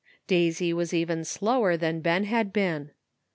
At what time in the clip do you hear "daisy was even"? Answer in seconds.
0.25-1.23